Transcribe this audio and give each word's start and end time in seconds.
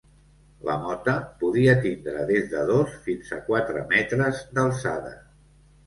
La 0.69 0.77
mota, 0.85 1.13
podia 1.43 1.75
tindre 1.85 2.25
des 2.33 2.49
de 2.55 2.65
dos 2.73 2.99
fins 3.07 3.33
a 3.39 3.43
quatre 3.53 3.87
metres 3.97 4.45
d'alçada. 4.59 5.19